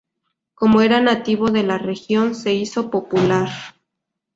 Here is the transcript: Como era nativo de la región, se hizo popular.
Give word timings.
Como 0.55 0.81
era 0.81 0.99
nativo 0.99 1.51
de 1.51 1.61
la 1.61 1.77
región, 1.77 2.33
se 2.33 2.55
hizo 2.55 2.89
popular. 2.89 3.49